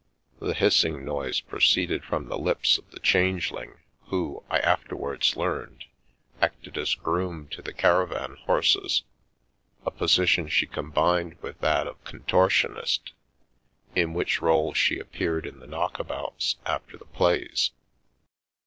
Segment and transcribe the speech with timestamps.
[0.39, 5.85] The hissing noise proceeded from the lips of the Changeling who, I afterwards learned,
[6.41, 9.03] acted as groom to the cara van horses,
[9.85, 13.11] a position she combined with that of con tortionist,
[13.95, 17.69] in which role she appeared in the knockabouts after the plays.